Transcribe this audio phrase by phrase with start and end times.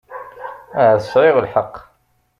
[0.79, 1.75] Ahat sɛiɣ lḥeqq.